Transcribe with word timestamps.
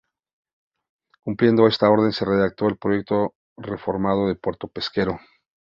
Cumpliendo 1.21 1.67
esta 1.67 1.87
orden 1.87 2.11
se 2.11 2.25
redactó 2.25 2.67
el 2.67 2.79
"Proyecto 2.79 3.35
reformado 3.55 4.27
de 4.29 4.33
Puerto 4.33 4.67
Pesquero". 4.67 5.19